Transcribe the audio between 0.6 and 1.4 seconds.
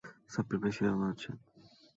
ভাই সিনেমা বানাচ্ছে।